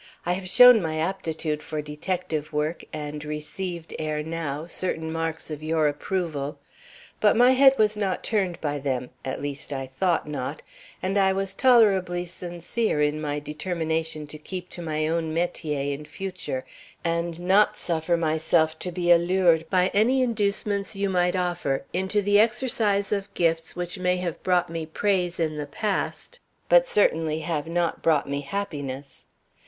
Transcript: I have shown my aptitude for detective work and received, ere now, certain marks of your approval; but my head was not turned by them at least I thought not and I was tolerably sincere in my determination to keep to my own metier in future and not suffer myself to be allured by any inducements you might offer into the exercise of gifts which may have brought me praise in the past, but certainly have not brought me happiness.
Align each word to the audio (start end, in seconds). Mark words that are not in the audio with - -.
I 0.25 0.33
have 0.33 0.49
shown 0.49 0.81
my 0.81 0.97
aptitude 0.99 1.61
for 1.61 1.79
detective 1.79 2.51
work 2.51 2.83
and 2.91 3.23
received, 3.23 3.93
ere 3.99 4.23
now, 4.23 4.65
certain 4.65 5.11
marks 5.11 5.51
of 5.51 5.61
your 5.61 5.87
approval; 5.87 6.57
but 7.19 7.35
my 7.37 7.51
head 7.51 7.75
was 7.77 7.95
not 7.95 8.23
turned 8.23 8.59
by 8.61 8.79
them 8.79 9.11
at 9.23 9.43
least 9.43 9.71
I 9.71 9.85
thought 9.85 10.27
not 10.27 10.63
and 11.03 11.19
I 11.19 11.33
was 11.33 11.53
tolerably 11.53 12.25
sincere 12.25 12.99
in 12.99 13.21
my 13.21 13.37
determination 13.37 14.25
to 14.25 14.39
keep 14.39 14.69
to 14.71 14.81
my 14.81 15.07
own 15.07 15.35
metier 15.35 15.93
in 15.93 16.05
future 16.05 16.65
and 17.03 17.39
not 17.39 17.77
suffer 17.77 18.17
myself 18.17 18.79
to 18.79 18.91
be 18.91 19.11
allured 19.11 19.69
by 19.69 19.91
any 19.93 20.23
inducements 20.23 20.95
you 20.95 21.11
might 21.11 21.35
offer 21.35 21.85
into 21.93 22.23
the 22.23 22.39
exercise 22.39 23.11
of 23.11 23.31
gifts 23.35 23.75
which 23.75 23.99
may 23.99 24.17
have 24.17 24.41
brought 24.41 24.67
me 24.67 24.87
praise 24.87 25.39
in 25.39 25.57
the 25.57 25.67
past, 25.67 26.39
but 26.69 26.87
certainly 26.87 27.41
have 27.41 27.67
not 27.67 28.01
brought 28.01 28.27
me 28.27 28.41
happiness. 28.41 29.27